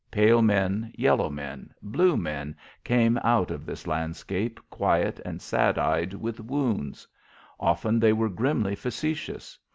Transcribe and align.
Pale 0.09 0.41
men, 0.41 0.91
yellow 0.97 1.29
men, 1.29 1.71
blue 1.79 2.17
men 2.17 2.55
came 2.83 3.19
out 3.19 3.51
of 3.51 3.67
this 3.67 3.85
landscape 3.85 4.59
quiet 4.71 5.19
and 5.23 5.39
sad 5.39 5.77
eyed 5.77 6.15
with 6.15 6.39
wounds. 6.39 7.07
Often 7.59 7.99
they 7.99 8.11
were 8.11 8.29
grimly 8.29 8.73
facetious. 8.73 9.59